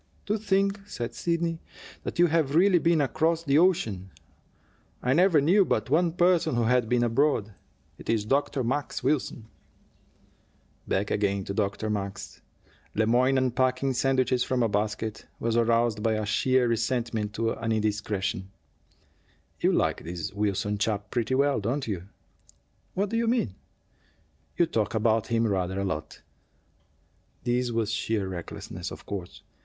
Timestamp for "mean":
23.27-23.53